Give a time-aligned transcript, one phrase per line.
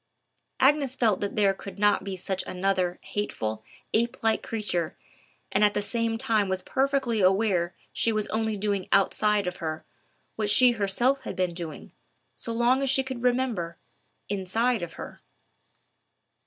[0.59, 3.63] Agnes felt that there could not be such another hateful,
[3.93, 4.97] ape like creature,
[5.51, 9.85] and at the same time was perfectly aware she was only doing outside of her
[10.37, 11.91] what she herself had been doing,
[12.35, 13.77] as long as she could remember,
[14.27, 15.21] inside of her.